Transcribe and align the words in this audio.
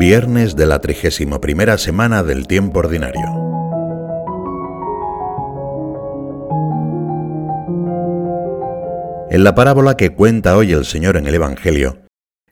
Viernes 0.00 0.56
de 0.56 0.64
la 0.64 0.80
trigésima 0.80 1.42
primera 1.42 1.76
semana 1.76 2.22
del 2.22 2.46
tiempo 2.46 2.78
ordinario. 2.78 3.20
En 9.30 9.44
la 9.44 9.54
parábola 9.54 9.98
que 9.98 10.14
cuenta 10.14 10.56
hoy 10.56 10.72
el 10.72 10.86
Señor 10.86 11.18
en 11.18 11.26
el 11.26 11.34
Evangelio, 11.34 11.98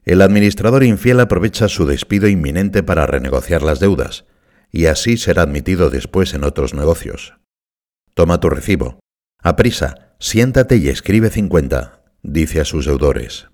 el 0.05 0.21
administrador 0.21 0.85
infiel 0.85 1.21
aprovecha 1.21 1.69
su 1.69 1.87
despido 1.87 2.29
inminente 2.29 2.83
para 2.83 3.07
renegociar 3.07 3.63
las 3.63 3.81
deudas, 3.81 4.27
y 4.71 4.85
así 4.85 5.17
será 5.17 5.41
admitido 5.41 5.89
después 5.89 6.35
en 6.35 6.45
otros 6.45 6.75
negocios. 6.75 7.39
Toma 8.13 8.41
tu 8.41 8.51
recibo. 8.51 9.01
Aprisa, 9.43 10.13
siéntate 10.19 10.77
y 10.77 10.91
escribe 10.91 11.31
cincuenta, 11.31 12.03
dice 12.23 12.61
a 12.61 12.67
sus 12.67 12.85
deudores. 12.85 13.49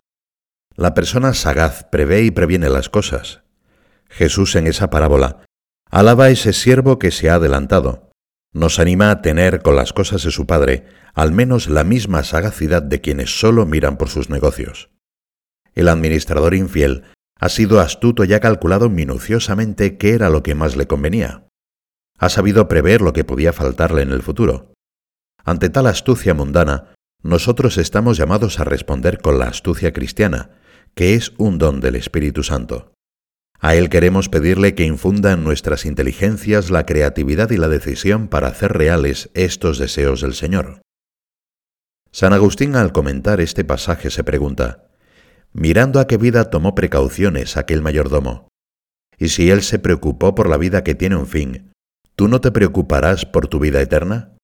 La 0.74 0.95
persona 0.95 1.33
sagaz 1.33 1.84
prevé 1.92 2.24
y 2.24 2.33
previene 2.33 2.69
las 2.69 2.88
cosas. 2.88 3.45
Jesús 4.14 4.54
en 4.54 4.68
esa 4.68 4.91
parábola 4.91 5.45
alaba 5.91 6.27
a 6.27 6.30
ese 6.30 6.52
siervo 6.52 7.00
que 7.00 7.10
se 7.10 7.30
ha 7.30 7.34
adelantado. 7.34 8.10
Nos 8.52 8.78
anima 8.78 9.10
a 9.10 9.23
tener 9.23 9.60
con 9.60 9.74
las 9.74 9.92
cosas 9.92 10.23
de 10.23 10.30
su 10.30 10.46
Padre 10.46 10.84
al 11.14 11.32
menos 11.32 11.68
la 11.68 11.82
misma 11.82 12.23
sagacidad 12.23 12.82
de 12.82 13.00
quienes 13.00 13.40
solo 13.40 13.66
miran 13.66 13.96
por 13.96 14.09
sus 14.09 14.30
negocios. 14.30 14.90
El 15.74 15.88
administrador 15.88 16.54
infiel 16.54 17.02
ha 17.40 17.48
sido 17.48 17.80
astuto 17.80 18.24
y 18.24 18.32
ha 18.34 18.40
calculado 18.40 18.88
minuciosamente 18.88 19.98
qué 19.98 20.15
era 20.15 20.30
lo 20.30 20.45
que 20.45 20.54
más 20.54 20.76
le 20.76 20.87
convenía. 20.87 21.48
Ha 22.16 22.28
sabido 22.28 22.68
prever 22.68 23.01
lo 23.01 23.12
que 23.12 23.24
podía 23.24 23.52
faltarle 23.52 24.02
en 24.02 24.12
el 24.12 24.23
futuro. 24.23 24.73
Ante 25.45 25.70
tal 25.70 25.88
astucia 25.88 26.34
mundana, 26.34 26.95
nosotros 27.23 27.78
estamos 27.78 28.16
llamados 28.16 28.60
a 28.60 28.65
responder 28.65 29.20
con 29.20 29.40
la 29.40 29.46
astucia 29.46 29.92
cristiana, 29.92 30.51
que 30.95 31.15
es 31.15 31.32
un 31.37 31.59
don 31.59 31.80
del 31.80 31.96
Espíritu 31.96 32.45
Santo. 32.45 32.93
A 33.60 33.74
Él 33.74 33.88
queremos 33.88 34.29
pedirle 34.29 34.74
que 34.74 34.85
infunda 34.85 35.33
en 35.33 35.45
nuestras 35.45 35.87
inteligencias 35.87 36.71
la 36.71 36.85
creatividad 36.85 37.51
y 37.51 37.57
la 37.57 37.69
decisión 37.69 38.29
para 38.29 38.49
hacer 38.49 38.73
reales 38.73 39.30
estos 39.35 39.79
deseos 39.79 40.21
del 40.21 40.35
Señor. 40.35 40.83
San 42.11 42.33
Agustín 42.33 42.77
al 42.77 42.93
comentar 42.93 43.41
este 43.41 43.65
pasaje 43.65 44.11
se 44.11 44.23
pregunta, 44.23 44.88
mirando 45.52 45.99
a 45.99 46.07
qué 46.07 46.16
vida 46.16 46.51
tomó 46.51 46.74
precauciones 46.74 47.57
aquel 47.57 47.83
mayordomo. 47.83 48.49
Y 49.19 49.29
si 49.29 49.51
él 49.51 49.63
se 49.63 49.79
preocupó 49.79 50.35
por 50.35 50.49
la 50.49 50.57
vida 50.57 50.85
que 50.85 50.95
tiene 50.95 51.16
un 51.16 51.27
fin, 51.27 51.73
¿tú 52.15 52.29
no 52.29 52.41
te 52.41 52.52
preocuparás 52.52 53.27
por 53.27 53.49
tu 53.49 53.59
vida 53.59 53.80
eterna? 53.80 54.37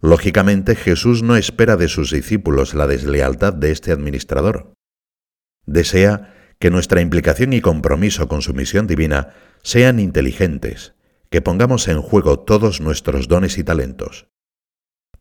Lógicamente 0.00 0.74
Jesús 0.74 1.22
no 1.22 1.36
espera 1.36 1.76
de 1.76 1.88
sus 1.88 2.10
discípulos 2.10 2.74
la 2.74 2.86
deslealtad 2.86 3.52
de 3.52 3.70
este 3.70 3.92
administrador. 3.92 4.72
Desea 5.66 6.33
que 6.58 6.70
nuestra 6.70 7.00
implicación 7.00 7.52
y 7.52 7.60
compromiso 7.60 8.28
con 8.28 8.42
su 8.42 8.54
misión 8.54 8.86
divina 8.86 9.34
sean 9.62 10.00
inteligentes, 10.00 10.94
que 11.30 11.42
pongamos 11.42 11.88
en 11.88 12.00
juego 12.00 12.38
todos 12.38 12.80
nuestros 12.80 13.28
dones 13.28 13.58
y 13.58 13.64
talentos. 13.64 14.28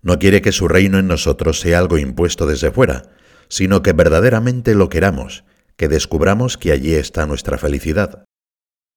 No 0.01 0.19
quiere 0.19 0.41
que 0.41 0.51
su 0.51 0.67
reino 0.67 0.99
en 0.99 1.07
nosotros 1.07 1.59
sea 1.59 1.79
algo 1.79 1.97
impuesto 1.97 2.45
desde 2.45 2.71
fuera, 2.71 3.03
sino 3.47 3.81
que 3.81 3.93
verdaderamente 3.93 4.75
lo 4.75 4.89
queramos, 4.89 5.45
que 5.75 5.87
descubramos 5.87 6.57
que 6.57 6.71
allí 6.71 6.93
está 6.93 7.25
nuestra 7.25 7.57
felicidad. 7.57 8.25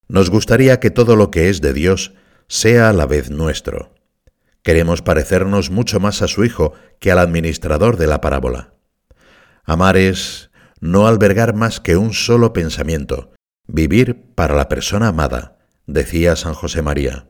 Nos 0.08 0.30
gustaría 0.30 0.78
que 0.80 0.90
todo 0.90 1.16
lo 1.16 1.30
que 1.30 1.48
es 1.48 1.60
de 1.60 1.72
Dios 1.72 2.14
sea 2.48 2.90
a 2.90 2.92
la 2.92 3.06
vez 3.06 3.30
nuestro. 3.30 3.94
Queremos 4.62 5.02
parecernos 5.02 5.70
mucho 5.70 6.00
más 6.00 6.22
a 6.22 6.28
su 6.28 6.44
Hijo 6.44 6.74
que 6.98 7.12
al 7.12 7.18
administrador 7.18 7.96
de 7.96 8.08
la 8.08 8.20
parábola. 8.20 8.74
Amar 9.64 9.96
es 9.96 10.50
no 10.80 11.06
albergar 11.06 11.54
más 11.54 11.80
que 11.80 11.96
un 11.96 12.12
solo 12.12 12.52
pensamiento, 12.52 13.32
vivir 13.66 14.32
para 14.34 14.54
la 14.54 14.68
persona 14.68 15.08
amada, 15.08 15.58
decía 15.86 16.36
San 16.36 16.54
José 16.54 16.82
María. 16.82 17.28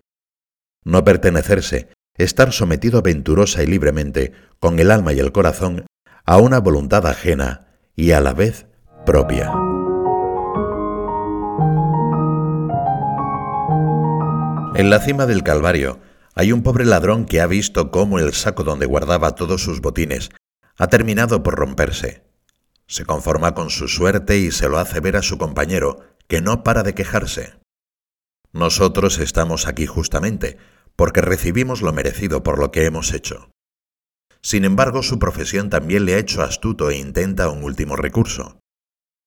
No 0.84 1.04
pertenecerse, 1.04 1.88
estar 2.14 2.52
sometido 2.52 2.98
aventurosa 2.98 3.62
y 3.62 3.66
libremente, 3.66 4.32
con 4.58 4.78
el 4.78 4.90
alma 4.90 5.12
y 5.12 5.18
el 5.18 5.32
corazón, 5.32 5.86
a 6.24 6.38
una 6.38 6.58
voluntad 6.58 7.06
ajena 7.06 7.68
y 7.94 8.12
a 8.12 8.20
la 8.20 8.34
vez 8.34 8.66
propia. 9.04 9.52
En 14.74 14.90
la 14.90 15.00
cima 15.00 15.24
del 15.24 15.42
Calvario 15.42 16.00
hay 16.34 16.52
un 16.52 16.62
pobre 16.62 16.84
ladrón 16.84 17.24
que 17.24 17.40
ha 17.40 17.46
visto 17.46 17.90
cómo 17.90 18.18
el 18.18 18.34
saco 18.34 18.62
donde 18.62 18.84
guardaba 18.84 19.34
todos 19.34 19.62
sus 19.62 19.80
botines 19.80 20.30
ha 20.76 20.88
terminado 20.88 21.42
por 21.42 21.54
romperse. 21.54 22.25
Se 22.88 23.04
conforma 23.04 23.54
con 23.54 23.70
su 23.70 23.88
suerte 23.88 24.38
y 24.38 24.50
se 24.50 24.68
lo 24.68 24.78
hace 24.78 25.00
ver 25.00 25.16
a 25.16 25.22
su 25.22 25.38
compañero, 25.38 26.04
que 26.28 26.40
no 26.40 26.62
para 26.62 26.82
de 26.82 26.94
quejarse. 26.94 27.58
Nosotros 28.52 29.18
estamos 29.18 29.66
aquí 29.66 29.86
justamente, 29.86 30.56
porque 30.94 31.20
recibimos 31.20 31.82
lo 31.82 31.92
merecido 31.92 32.42
por 32.42 32.58
lo 32.58 32.70
que 32.70 32.86
hemos 32.86 33.12
hecho. 33.12 33.50
Sin 34.40 34.64
embargo, 34.64 35.02
su 35.02 35.18
profesión 35.18 35.70
también 35.70 36.04
le 36.04 36.14
ha 36.14 36.18
hecho 36.18 36.42
astuto 36.42 36.90
e 36.90 36.96
intenta 36.96 37.50
un 37.50 37.64
último 37.64 37.96
recurso. 37.96 38.60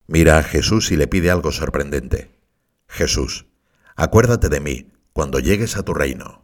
Mira 0.07 0.37
a 0.37 0.43
Jesús 0.43 0.91
y 0.91 0.95
le 0.95 1.07
pide 1.07 1.29
algo 1.29 1.51
sorprendente. 1.51 2.31
Jesús, 2.87 3.45
acuérdate 3.95 4.49
de 4.49 4.59
mí 4.59 4.91
cuando 5.13 5.39
llegues 5.39 5.77
a 5.77 5.83
tu 5.83 5.93
reino. 5.93 6.43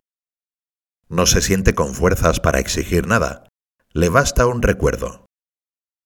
No 1.08 1.26
se 1.26 1.42
siente 1.42 1.74
con 1.74 1.96
fuerzas 1.96 2.40
para 2.40 2.59
exigir 2.59 3.08
nada, 3.08 3.47
le 3.92 4.09
basta 4.09 4.46
un 4.46 4.62
recuerdo. 4.62 5.25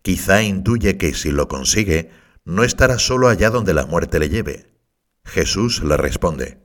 Quizá 0.02 0.42
intuye 0.44 0.98
que 0.98 1.14
si 1.14 1.32
lo 1.32 1.48
consigue, 1.48 2.12
no 2.46 2.64
estará 2.64 3.00
solo 3.00 3.28
allá 3.28 3.50
donde 3.50 3.74
la 3.74 3.86
muerte 3.86 4.20
le 4.20 4.30
lleve. 4.30 4.74
Jesús 5.26 5.84
le 5.84 5.98
responde, 5.98 6.60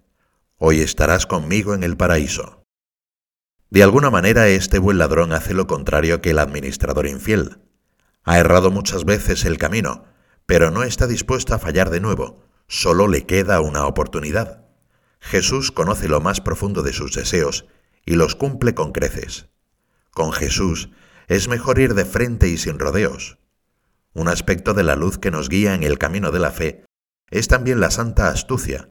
Hoy 0.57 0.81
estarás 0.81 1.27
conmigo 1.27 1.75
en 1.75 1.83
el 1.83 1.97
paraíso. 1.97 2.65
De 3.71 3.83
alguna 3.83 4.09
manera 4.09 4.47
este 4.47 4.79
buen 4.79 4.99
ladrón 4.99 5.33
hace 5.33 5.53
lo 5.53 5.67
contrario 5.67 6.23
que 6.23 6.31
el 6.31 6.39
administrador 6.39 7.07
infiel. 7.07 7.59
Ha 8.23 8.39
errado 8.39 8.71
muchas 8.71 9.05
veces 9.05 9.45
el 9.45 9.59
camino, 9.59 10.05
pero 10.47 10.71
no 10.71 10.85
está 10.85 11.07
dispuesto 11.07 11.55
a 11.55 11.59
fallar 11.59 11.91
de 11.91 12.01
nuevo, 12.01 12.45
solo 12.69 13.09
le 13.09 13.27
queda 13.27 13.61
una 13.61 13.87
oportunidad. 13.87 14.65
Jesús 15.19 15.73
conoce 15.73 16.09
lo 16.09 16.21
más 16.21 16.41
profundo 16.41 16.83
de 16.83 16.93
sus 16.93 17.15
deseos 17.15 17.67
y 18.07 18.15
los 18.15 18.37
cumple 18.37 18.75
con 18.75 18.93
creces. 18.93 19.49
Con 20.13 20.33
Jesús 20.33 20.91
es 21.29 21.49
mejor 21.49 21.79
ir 21.79 21.95
de 21.95 22.05
frente 22.05 22.49
y 22.49 22.59
sin 22.59 22.79
rodeos. 22.79 23.39
Un 24.13 24.29
aspecto 24.29 24.75
de 24.75 24.85
la 24.85 24.97
luz 24.97 25.19
que 25.19 25.31
nos 25.31 25.49
guía 25.49 25.75
en 25.75 25.83
el 25.83 25.99
camino 25.99 26.31
de 26.31 26.39
la 26.39 26.51
fe 26.51 26.85
es 27.31 27.49
también 27.49 27.81
la 27.81 27.91
santa 27.91 28.29
astucia, 28.29 28.89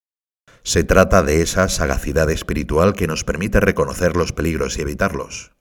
se 0.64 0.86
trata 0.86 1.24
de 1.24 1.42
esa 1.42 1.68
sagacidad 1.68 2.30
espiritual 2.30 2.94
que 2.94 3.06
nos 3.06 3.26
permite 3.26 3.60
reconocer 3.60 4.16
los 4.16 4.32
peligros 4.32 4.78
y 4.78 4.82
evitarlos. 4.82 5.52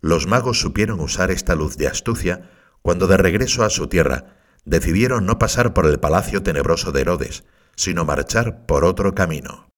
Los 0.00 0.26
magos 0.26 0.58
supieron 0.58 0.98
usar 0.98 1.30
esta 1.30 1.54
luz 1.54 1.76
de 1.76 1.86
astucia 1.86 2.50
cuando 2.82 3.06
de 3.06 3.16
regreso 3.16 3.62
a 3.62 3.70
su 3.70 3.86
tierra 3.86 4.38
decidieron 4.64 5.24
no 5.24 5.38
pasar 5.38 5.72
por 5.72 5.86
el 5.86 6.00
palacio 6.00 6.42
tenebroso 6.42 6.90
de 6.90 7.02
Herodes, 7.02 7.44
sino 7.76 8.04
marchar 8.04 8.66
por 8.66 8.84
otro 8.84 9.14
camino. 9.14 9.68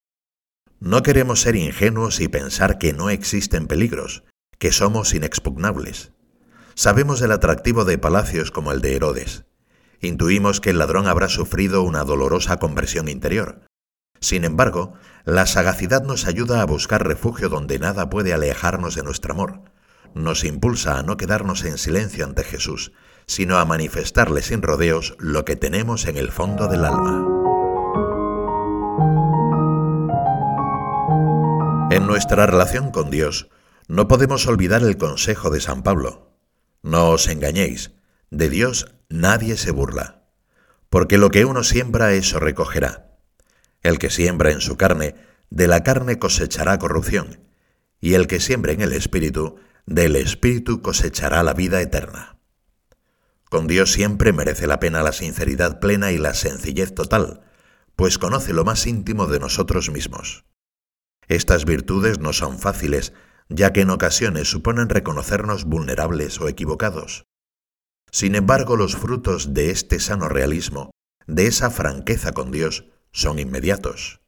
No 0.80 1.02
queremos 1.02 1.42
ser 1.42 1.56
ingenuos 1.56 2.20
y 2.20 2.28
pensar 2.28 2.78
que 2.78 2.94
no 2.94 3.10
existen 3.10 3.66
peligros, 3.66 4.24
que 4.58 4.72
somos 4.72 5.14
inexpugnables. 5.14 6.12
Sabemos 6.74 7.20
del 7.20 7.32
atractivo 7.32 7.84
de 7.84 7.98
palacios 7.98 8.50
como 8.50 8.72
el 8.72 8.80
de 8.80 8.96
Herodes. 8.96 9.44
Intuimos 10.00 10.60
que 10.60 10.70
el 10.70 10.78
ladrón 10.78 11.06
habrá 11.06 11.28
sufrido 11.28 11.82
una 11.82 12.04
dolorosa 12.04 12.58
conversión 12.58 13.08
interior, 13.08 13.62
sin 14.24 14.46
embargo, 14.46 14.94
la 15.26 15.44
sagacidad 15.44 16.02
nos 16.02 16.26
ayuda 16.26 16.62
a 16.62 16.64
buscar 16.64 17.06
refugio 17.06 17.50
donde 17.50 17.78
nada 17.78 18.08
puede 18.08 18.32
alejarnos 18.32 18.94
de 18.94 19.02
nuestro 19.02 19.34
amor. 19.34 19.60
Nos 20.14 20.44
impulsa 20.44 20.98
a 20.98 21.02
no 21.02 21.18
quedarnos 21.18 21.62
en 21.64 21.76
silencio 21.76 22.24
ante 22.24 22.42
Jesús, 22.42 22.92
sino 23.26 23.58
a 23.58 23.66
manifestarle 23.66 24.40
sin 24.40 24.62
rodeos 24.62 25.14
lo 25.18 25.44
que 25.44 25.56
tenemos 25.56 26.06
en 26.06 26.16
el 26.16 26.30
fondo 26.30 26.68
del 26.68 26.86
alma. 26.86 27.22
En 31.90 32.06
nuestra 32.06 32.46
relación 32.46 32.92
con 32.92 33.10
Dios, 33.10 33.50
no 33.88 34.08
podemos 34.08 34.46
olvidar 34.46 34.82
el 34.82 34.96
consejo 34.96 35.50
de 35.50 35.60
San 35.60 35.82
Pablo. 35.82 36.38
No 36.82 37.10
os 37.10 37.28
engañéis, 37.28 37.92
de 38.30 38.48
Dios 38.48 38.94
nadie 39.08 39.56
se 39.56 39.70
burla, 39.70 40.24
porque 40.90 41.18
lo 41.18 41.30
que 41.30 41.44
uno 41.44 41.62
siembra 41.62 42.12
eso 42.12 42.38
recogerá. 42.40 43.18
El 43.82 43.98
que 43.98 44.10
siembra 44.10 44.50
en 44.50 44.60
su 44.60 44.76
carne, 44.76 45.14
de 45.50 45.68
la 45.68 45.82
carne 45.82 46.18
cosechará 46.18 46.78
corrupción, 46.78 47.40
y 48.00 48.14
el 48.14 48.26
que 48.26 48.40
siembra 48.40 48.72
en 48.72 48.80
el 48.80 48.92
Espíritu, 48.92 49.56
del 49.86 50.16
Espíritu 50.16 50.80
cosechará 50.82 51.42
la 51.42 51.54
vida 51.54 51.80
eterna. 51.80 52.38
Con 53.50 53.66
Dios 53.66 53.92
siempre 53.92 54.32
merece 54.32 54.66
la 54.66 54.80
pena 54.80 55.02
la 55.02 55.12
sinceridad 55.12 55.78
plena 55.78 56.10
y 56.10 56.18
la 56.18 56.34
sencillez 56.34 56.94
total, 56.94 57.42
pues 57.94 58.18
conoce 58.18 58.52
lo 58.52 58.64
más 58.64 58.86
íntimo 58.86 59.26
de 59.26 59.38
nosotros 59.38 59.90
mismos. 59.90 60.44
Estas 61.28 61.64
virtudes 61.64 62.18
no 62.18 62.32
son 62.32 62.58
fáciles, 62.58 63.12
ya 63.48 63.72
que 63.72 63.82
en 63.82 63.90
ocasiones 63.90 64.50
suponen 64.50 64.88
reconocernos 64.88 65.64
vulnerables 65.64 66.40
o 66.40 66.48
equivocados. 66.48 67.26
Sin 68.10 68.34
embargo, 68.34 68.76
los 68.76 68.96
frutos 68.96 69.54
de 69.54 69.70
este 69.70 69.98
sano 70.00 70.28
realismo, 70.28 70.90
de 71.26 71.46
esa 71.46 71.70
franqueza 71.70 72.32
con 72.32 72.50
Dios, 72.50 72.86
son 73.12 73.38
inmediatos. 73.38 74.20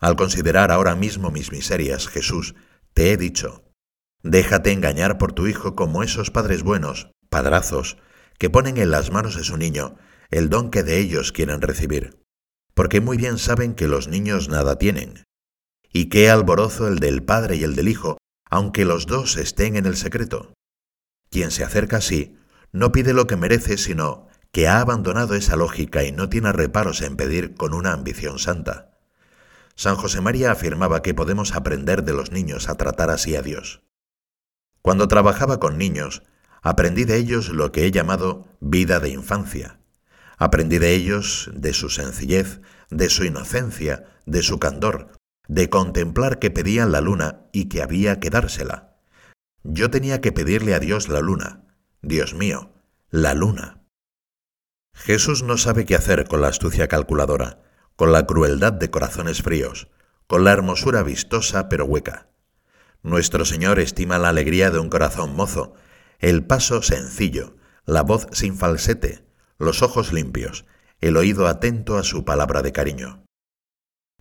Al 0.00 0.16
considerar 0.16 0.70
ahora 0.70 0.94
mismo 0.94 1.30
mis 1.30 1.52
miserias, 1.52 2.08
Jesús, 2.08 2.54
te 2.92 3.12
he 3.12 3.16
dicho, 3.16 3.64
déjate 4.22 4.72
engañar 4.72 5.18
por 5.18 5.32
tu 5.32 5.46
hijo 5.46 5.74
como 5.74 6.02
esos 6.02 6.30
padres 6.30 6.62
buenos, 6.62 7.10
padrazos, 7.28 7.98
que 8.38 8.50
ponen 8.50 8.78
en 8.78 8.90
las 8.90 9.10
manos 9.10 9.36
de 9.36 9.44
su 9.44 9.56
niño 9.56 9.96
el 10.30 10.48
don 10.48 10.70
que 10.70 10.82
de 10.82 10.98
ellos 10.98 11.32
quieren 11.32 11.60
recibir, 11.60 12.20
porque 12.74 13.00
muy 13.00 13.16
bien 13.16 13.38
saben 13.38 13.74
que 13.74 13.88
los 13.88 14.08
niños 14.08 14.48
nada 14.48 14.78
tienen. 14.78 15.24
Y 15.92 16.06
qué 16.08 16.28
alborozo 16.28 16.88
el 16.88 16.98
del 16.98 17.22
padre 17.22 17.56
y 17.56 17.64
el 17.64 17.76
del 17.76 17.88
hijo, 17.88 18.18
aunque 18.54 18.84
los 18.84 19.06
dos 19.06 19.36
estén 19.36 19.74
en 19.74 19.84
el 19.84 19.96
secreto. 19.96 20.54
Quien 21.28 21.50
se 21.50 21.64
acerca 21.64 21.96
así, 21.96 22.38
no 22.70 22.92
pide 22.92 23.12
lo 23.12 23.26
que 23.26 23.34
merece, 23.34 23.76
sino 23.76 24.28
que 24.52 24.68
ha 24.68 24.80
abandonado 24.80 25.34
esa 25.34 25.56
lógica 25.56 26.04
y 26.04 26.12
no 26.12 26.28
tiene 26.28 26.52
reparos 26.52 27.02
en 27.02 27.16
pedir 27.16 27.56
con 27.56 27.74
una 27.74 27.92
ambición 27.92 28.38
santa. 28.38 28.96
San 29.74 29.96
José 29.96 30.20
María 30.20 30.52
afirmaba 30.52 31.02
que 31.02 31.14
podemos 31.14 31.52
aprender 31.52 32.04
de 32.04 32.12
los 32.12 32.30
niños 32.30 32.68
a 32.68 32.76
tratar 32.76 33.10
así 33.10 33.34
a 33.34 33.42
Dios. 33.42 33.82
Cuando 34.82 35.08
trabajaba 35.08 35.58
con 35.58 35.76
niños, 35.76 36.22
aprendí 36.62 37.02
de 37.04 37.16
ellos 37.16 37.48
lo 37.48 37.72
que 37.72 37.86
he 37.86 37.90
llamado 37.90 38.46
vida 38.60 39.00
de 39.00 39.08
infancia. 39.08 39.80
Aprendí 40.38 40.78
de 40.78 40.92
ellos, 40.92 41.50
de 41.54 41.72
su 41.72 41.90
sencillez, 41.90 42.60
de 42.88 43.10
su 43.10 43.24
inocencia, 43.24 44.04
de 44.26 44.44
su 44.44 44.60
candor, 44.60 45.10
de 45.48 45.68
contemplar 45.68 46.38
que 46.38 46.50
pedían 46.50 46.92
la 46.92 47.00
luna 47.00 47.42
y 47.52 47.68
que 47.68 47.82
había 47.82 48.20
que 48.20 48.30
dársela. 48.30 48.96
Yo 49.62 49.90
tenía 49.90 50.20
que 50.20 50.32
pedirle 50.32 50.74
a 50.74 50.80
Dios 50.80 51.08
la 51.08 51.20
luna. 51.20 51.64
Dios 52.02 52.34
mío, 52.34 52.72
la 53.10 53.34
luna. 53.34 53.82
Jesús 54.94 55.42
no 55.42 55.56
sabe 55.56 55.84
qué 55.84 55.94
hacer 55.94 56.26
con 56.28 56.40
la 56.40 56.48
astucia 56.48 56.88
calculadora, 56.88 57.62
con 57.96 58.12
la 58.12 58.26
crueldad 58.26 58.72
de 58.72 58.90
corazones 58.90 59.42
fríos, 59.42 59.88
con 60.26 60.44
la 60.44 60.52
hermosura 60.52 61.02
vistosa 61.02 61.68
pero 61.68 61.84
hueca. 61.84 62.28
Nuestro 63.02 63.44
Señor 63.44 63.78
estima 63.80 64.18
la 64.18 64.30
alegría 64.30 64.70
de 64.70 64.78
un 64.78 64.88
corazón 64.88 65.34
mozo, 65.34 65.74
el 66.20 66.44
paso 66.44 66.82
sencillo, 66.82 67.56
la 67.84 68.02
voz 68.02 68.26
sin 68.32 68.56
falsete, 68.56 69.26
los 69.58 69.82
ojos 69.82 70.12
limpios, 70.12 70.64
el 71.00 71.16
oído 71.16 71.46
atento 71.46 71.98
a 71.98 72.02
su 72.02 72.24
palabra 72.24 72.62
de 72.62 72.72
cariño. 72.72 73.23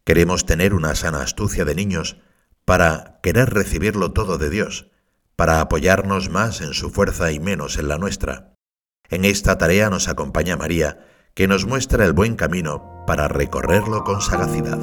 Queremos 0.05 0.45
tener 0.45 0.73
una 0.73 0.95
sana 0.95 1.21
astucia 1.21 1.65
de 1.65 1.75
niños 1.75 2.17
para 2.65 3.19
querer 3.23 3.53
recibirlo 3.53 4.11
todo 4.11 4.37
de 4.37 4.49
Dios, 4.49 4.87
para 5.35 5.61
apoyarnos 5.61 6.29
más 6.29 6.61
en 6.61 6.73
su 6.73 6.89
fuerza 6.89 7.31
y 7.31 7.39
menos 7.39 7.77
en 7.77 7.87
la 7.87 7.97
nuestra. 7.97 8.53
En 9.09 9.25
esta 9.25 9.57
tarea 9.57 9.89
nos 9.89 10.07
acompaña 10.07 10.57
María, 10.57 11.05
que 11.33 11.47
nos 11.47 11.65
muestra 11.65 12.05
el 12.05 12.13
buen 12.13 12.35
camino 12.35 13.03
para 13.07 13.27
recorrerlo 13.27 14.03
con 14.03 14.21
sagacidad. 14.21 14.79